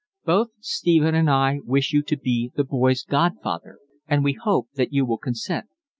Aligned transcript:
Both 0.25 0.47
Stephen 0.61 1.13
and 1.13 1.29
I 1.29 1.59
wish 1.63 1.93
you 1.93 2.01
to 2.01 2.17
be 2.17 2.51
the 2.55 2.63
boy's 2.63 3.03
godfather, 3.03 3.77
and 4.07 4.23
we 4.23 4.33
hope 4.33 4.69
that 4.73 4.91
you 4.91 5.05
will 5.05 5.19
consent. 5.19 5.67